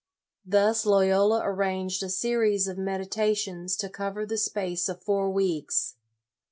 [0.43, 5.93] Thus Loyola arranged a series of meditations to cover the space of four weeks.